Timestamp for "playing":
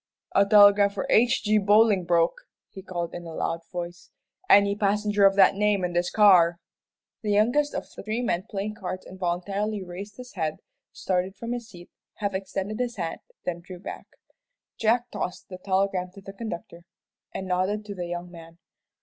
8.49-8.73